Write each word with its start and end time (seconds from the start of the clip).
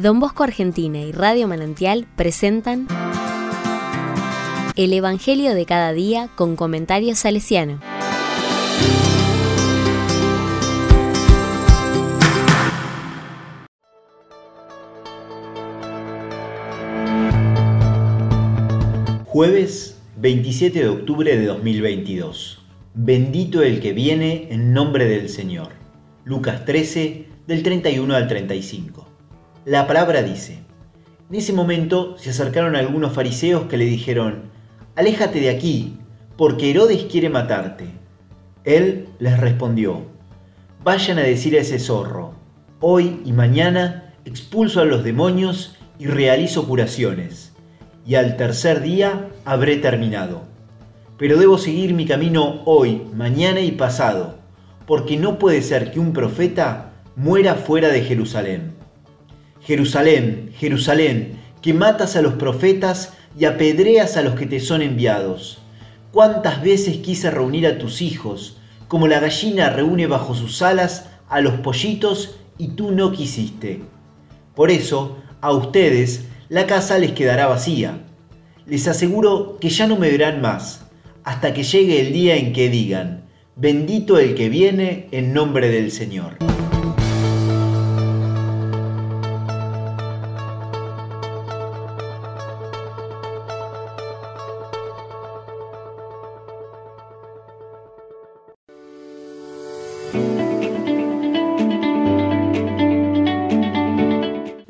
Don 0.00 0.18
Bosco 0.18 0.44
Argentina 0.44 0.98
y 0.98 1.12
Radio 1.12 1.46
Manantial 1.46 2.06
presentan 2.16 2.88
El 4.74 4.94
Evangelio 4.94 5.54
de 5.54 5.66
cada 5.66 5.92
día 5.92 6.30
con 6.36 6.56
comentarios 6.56 7.18
salesiano. 7.18 7.80
Jueves 19.26 20.00
27 20.16 20.78
de 20.78 20.88
octubre 20.88 21.36
de 21.36 21.44
2022. 21.44 22.62
Bendito 22.94 23.62
el 23.62 23.80
que 23.80 23.92
viene 23.92 24.48
en 24.50 24.72
nombre 24.72 25.04
del 25.04 25.28
Señor. 25.28 25.72
Lucas 26.24 26.64
13 26.64 27.26
del 27.46 27.62
31 27.62 28.14
al 28.14 28.28
35. 28.28 29.09
La 29.64 29.86
palabra 29.86 30.22
dice, 30.22 30.58
en 31.28 31.36
ese 31.36 31.52
momento 31.52 32.16
se 32.18 32.30
acercaron 32.30 32.76
algunos 32.76 33.12
fariseos 33.12 33.64
que 33.64 33.76
le 33.76 33.84
dijeron, 33.84 34.50
Aléjate 34.96 35.40
de 35.40 35.50
aquí, 35.50 35.98
porque 36.36 36.70
Herodes 36.70 37.04
quiere 37.04 37.28
matarte. 37.28 37.86
Él 38.64 39.08
les 39.18 39.38
respondió, 39.38 40.06
Vayan 40.82 41.18
a 41.18 41.22
decir 41.22 41.56
a 41.56 41.60
ese 41.60 41.78
zorro, 41.78 42.34
hoy 42.80 43.20
y 43.24 43.32
mañana 43.32 44.14
expulso 44.24 44.80
a 44.80 44.86
los 44.86 45.04
demonios 45.04 45.76
y 45.98 46.06
realizo 46.06 46.66
curaciones 46.66 47.50
y 48.06 48.14
al 48.14 48.36
tercer 48.36 48.80
día 48.80 49.28
habré 49.44 49.76
terminado. 49.76 50.42
Pero 51.18 51.38
debo 51.38 51.58
seguir 51.58 51.92
mi 51.92 52.06
camino 52.06 52.62
hoy, 52.64 53.02
mañana 53.14 53.60
y 53.60 53.72
pasado, 53.72 54.36
porque 54.86 55.16
no 55.18 55.38
puede 55.38 55.60
ser 55.60 55.92
que 55.92 56.00
un 56.00 56.12
profeta 56.12 56.92
muera 57.14 57.54
fuera 57.54 57.88
de 57.88 58.00
Jerusalén. 58.00 58.79
Jerusalén, 59.62 60.52
Jerusalén, 60.56 61.38
que 61.62 61.74
matas 61.74 62.16
a 62.16 62.22
los 62.22 62.34
profetas 62.34 63.14
y 63.38 63.44
apedreas 63.44 64.16
a 64.16 64.22
los 64.22 64.34
que 64.34 64.46
te 64.46 64.60
son 64.60 64.82
enviados. 64.82 65.58
¿Cuántas 66.12 66.62
veces 66.62 66.96
quise 66.98 67.30
reunir 67.30 67.66
a 67.66 67.78
tus 67.78 68.02
hijos, 68.02 68.56
como 68.88 69.06
la 69.06 69.20
gallina 69.20 69.70
reúne 69.70 70.06
bajo 70.06 70.34
sus 70.34 70.62
alas 70.62 71.08
a 71.28 71.40
los 71.40 71.54
pollitos 71.60 72.36
y 72.58 72.68
tú 72.68 72.90
no 72.90 73.12
quisiste? 73.12 73.82
Por 74.54 74.70
eso, 74.70 75.18
a 75.40 75.52
ustedes 75.52 76.24
la 76.48 76.66
casa 76.66 76.98
les 76.98 77.12
quedará 77.12 77.46
vacía. 77.46 78.00
Les 78.66 78.88
aseguro 78.88 79.58
que 79.60 79.68
ya 79.68 79.86
no 79.86 79.96
me 79.96 80.10
verán 80.10 80.40
más, 80.40 80.86
hasta 81.22 81.54
que 81.54 81.62
llegue 81.62 82.00
el 82.00 82.12
día 82.12 82.36
en 82.36 82.52
que 82.52 82.68
digan, 82.68 83.24
bendito 83.56 84.18
el 84.18 84.34
que 84.34 84.48
viene 84.48 85.08
en 85.12 85.32
nombre 85.32 85.68
del 85.68 85.92
Señor. 85.92 86.38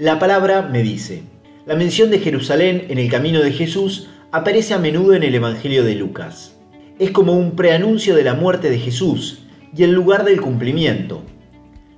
La 0.00 0.18
palabra 0.18 0.62
me 0.62 0.82
dice, 0.82 1.24
la 1.66 1.76
mención 1.76 2.10
de 2.10 2.20
Jerusalén 2.20 2.86
en 2.88 2.96
el 2.96 3.10
camino 3.10 3.42
de 3.42 3.52
Jesús 3.52 4.08
aparece 4.32 4.72
a 4.72 4.78
menudo 4.78 5.12
en 5.12 5.22
el 5.22 5.34
Evangelio 5.34 5.84
de 5.84 5.94
Lucas. 5.94 6.56
Es 6.98 7.10
como 7.10 7.34
un 7.34 7.54
preanuncio 7.54 8.16
de 8.16 8.24
la 8.24 8.32
muerte 8.32 8.70
de 8.70 8.78
Jesús 8.78 9.40
y 9.76 9.82
el 9.82 9.92
lugar 9.92 10.24
del 10.24 10.40
cumplimiento. 10.40 11.22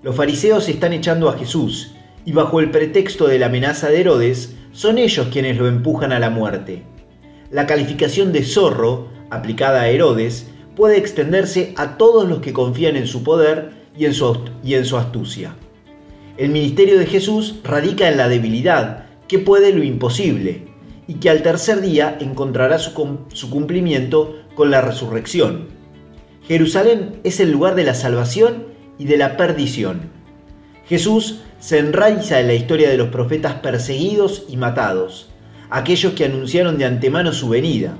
Los 0.03 0.17
fariseos 0.17 0.69
están 0.69 0.92
echando 0.92 1.28
a 1.28 1.39
Jesús 1.39 1.95
y 2.25 2.33
bajo 2.33 2.58
el 2.58 2.73
pretexto 2.73 3.28
de 3.28 3.39
la 3.39 3.47
amenaza 3.47 3.89
de 3.89 4.00
Herodes, 4.00 4.56
son 4.73 4.98
ellos 4.98 5.28
quienes 5.30 5.56
lo 5.56 5.69
empujan 5.69 6.11
a 6.11 6.19
la 6.19 6.28
muerte. 6.28 6.83
La 7.53 7.69
calificación 7.69 8.33
de 8.33 8.42
zorro, 8.42 9.11
aplicada 9.30 9.83
a 9.83 9.89
Herodes, 9.90 10.48
puede 10.74 10.98
extenderse 10.98 11.73
a 11.77 11.98
todos 11.98 12.29
los 12.29 12.40
que 12.40 12.52
confían 12.52 12.96
en 12.96 13.07
su 13.07 13.23
poder 13.23 13.70
y 13.96 14.07
en 14.07 14.14
su, 14.14 14.40
y 14.64 14.74
en 14.74 14.86
su 14.86 14.96
astucia. 14.96 15.55
El 16.42 16.51
ministerio 16.51 16.98
de 16.98 17.07
Jesús 17.07 17.61
radica 17.63 18.08
en 18.08 18.17
la 18.17 18.29
debilidad 18.29 19.05
que 19.29 19.39
puede 19.39 19.73
lo 19.73 19.85
imposible 19.85 20.64
y 21.07 21.20
que 21.20 21.30
al 21.30 21.41
tercer 21.45 21.80
día 21.80 22.19
encontrará 22.19 22.80
su, 22.80 22.95
cumplimiento 23.48 24.41
con 24.57 24.73
la 24.73 24.81
resurrección. 24.81 25.69
Jerusalén 26.48 27.20
es 27.23 27.39
el 27.39 27.52
lugar 27.52 27.77
de 27.77 27.85
la 27.85 27.95
salvación 27.95 28.64
y 28.98 29.05
de 29.05 29.19
la 29.19 29.36
perdición. 29.36 30.11
Jesús 30.89 31.42
se 31.61 31.79
enraiza 31.79 32.41
en 32.41 32.48
la 32.48 32.55
historia 32.55 32.91
de 32.91 32.98
los 32.98 33.11
profetas 33.11 33.61
perseguidos 33.61 34.47
y 34.48 34.57
matados, 34.57 35.31
aquellos 35.70 36.14
que 36.14 36.25
anunciaron 36.25 36.77
de 36.77 36.86
antemano 36.86 37.33
su 37.33 37.51
venida. 37.51 37.98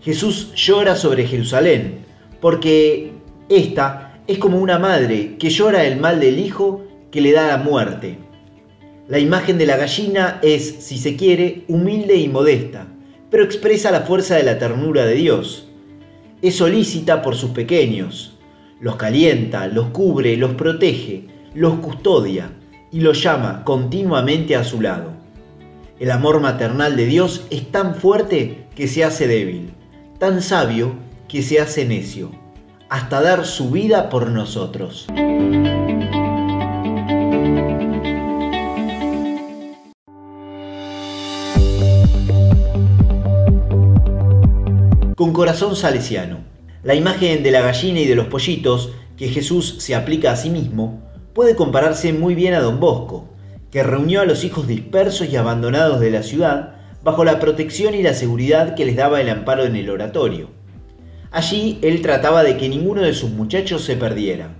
Jesús 0.00 0.54
llora 0.54 0.96
sobre 0.96 1.26
Jerusalén, 1.26 2.06
porque 2.40 3.12
esta 3.50 4.20
es 4.26 4.38
como 4.38 4.56
una 4.56 4.78
madre 4.78 5.36
que 5.38 5.50
llora 5.50 5.84
el 5.84 6.00
mal 6.00 6.18
del 6.18 6.38
hijo 6.38 6.87
que 7.10 7.20
le 7.20 7.32
da 7.32 7.46
la 7.46 7.56
muerte. 7.58 8.18
La 9.08 9.18
imagen 9.18 9.58
de 9.58 9.66
la 9.66 9.76
gallina 9.76 10.38
es, 10.42 10.76
si 10.80 10.98
se 10.98 11.16
quiere, 11.16 11.64
humilde 11.68 12.16
y 12.16 12.28
modesta, 12.28 12.86
pero 13.30 13.44
expresa 13.44 13.90
la 13.90 14.02
fuerza 14.02 14.36
de 14.36 14.42
la 14.42 14.58
ternura 14.58 15.06
de 15.06 15.14
Dios. 15.14 15.68
Es 16.42 16.56
solícita 16.56 17.22
por 17.22 17.34
sus 17.34 17.50
pequeños, 17.50 18.38
los 18.80 18.96
calienta, 18.96 19.66
los 19.66 19.88
cubre, 19.88 20.36
los 20.36 20.52
protege, 20.54 21.26
los 21.54 21.74
custodia 21.80 22.52
y 22.92 23.00
los 23.00 23.22
llama 23.22 23.64
continuamente 23.64 24.56
a 24.56 24.64
su 24.64 24.80
lado. 24.80 25.12
El 25.98 26.10
amor 26.10 26.40
maternal 26.40 26.96
de 26.96 27.06
Dios 27.06 27.46
es 27.50 27.72
tan 27.72 27.94
fuerte 27.96 28.66
que 28.76 28.86
se 28.86 29.04
hace 29.04 29.26
débil, 29.26 29.70
tan 30.18 30.42
sabio 30.42 30.92
que 31.28 31.42
se 31.42 31.60
hace 31.60 31.84
necio, 31.84 32.30
hasta 32.88 33.20
dar 33.20 33.44
su 33.44 33.70
vida 33.70 34.08
por 34.08 34.30
nosotros. 34.30 35.08
Con 45.18 45.32
corazón 45.32 45.74
salesiano. 45.74 46.44
La 46.84 46.94
imagen 46.94 47.42
de 47.42 47.50
la 47.50 47.60
gallina 47.60 47.98
y 47.98 48.06
de 48.06 48.14
los 48.14 48.28
pollitos 48.28 48.90
que 49.16 49.26
Jesús 49.26 49.74
se 49.78 49.96
aplica 49.96 50.30
a 50.30 50.36
sí 50.36 50.48
mismo 50.48 51.02
puede 51.32 51.56
compararse 51.56 52.12
muy 52.12 52.36
bien 52.36 52.54
a 52.54 52.60
don 52.60 52.78
Bosco, 52.78 53.28
que 53.72 53.82
reunió 53.82 54.20
a 54.20 54.26
los 54.26 54.44
hijos 54.44 54.68
dispersos 54.68 55.28
y 55.28 55.34
abandonados 55.34 55.98
de 55.98 56.12
la 56.12 56.22
ciudad 56.22 56.76
bajo 57.02 57.24
la 57.24 57.40
protección 57.40 57.96
y 57.96 58.02
la 58.04 58.14
seguridad 58.14 58.76
que 58.76 58.84
les 58.84 58.94
daba 58.94 59.20
el 59.20 59.28
amparo 59.28 59.64
en 59.64 59.74
el 59.74 59.90
oratorio. 59.90 60.50
Allí 61.32 61.80
él 61.82 62.00
trataba 62.00 62.44
de 62.44 62.56
que 62.56 62.68
ninguno 62.68 63.02
de 63.02 63.12
sus 63.12 63.30
muchachos 63.30 63.82
se 63.82 63.96
perdiera. 63.96 64.54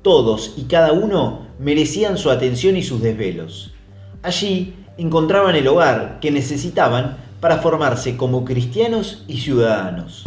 Todos 0.00 0.54
y 0.56 0.62
cada 0.62 0.92
uno 0.92 1.48
merecían 1.58 2.16
su 2.16 2.30
atención 2.30 2.78
y 2.78 2.82
sus 2.82 3.02
desvelos. 3.02 3.74
Allí 4.22 4.74
encontraban 4.96 5.54
el 5.54 5.68
hogar 5.68 6.18
que 6.18 6.30
necesitaban 6.30 7.18
para 7.42 7.58
formarse 7.58 8.16
como 8.16 8.44
cristianos 8.44 9.24
y 9.26 9.38
ciudadanos. 9.38 10.22